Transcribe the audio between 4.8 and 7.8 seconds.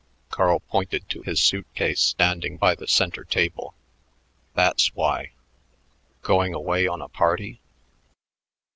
why." "Going away on a party?"